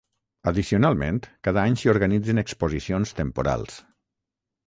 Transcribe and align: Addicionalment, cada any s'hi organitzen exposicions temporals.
Addicionalment, 0.51 1.19
cada 1.47 1.65
any 1.65 1.75
s'hi 1.81 1.91
organitzen 1.93 2.43
exposicions 2.43 3.13
temporals. 3.21 3.77